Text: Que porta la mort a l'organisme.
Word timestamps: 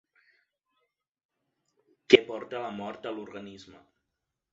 Que 2.13 2.19
porta 2.31 2.61
la 2.63 2.71
mort 2.79 3.05
a 3.11 3.13
l'organisme. 3.19 3.83